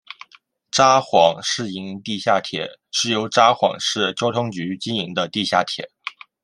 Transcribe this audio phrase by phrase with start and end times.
[0.71, 5.91] 札幌市营地下铁是由札幌市交通局经营的地下铁。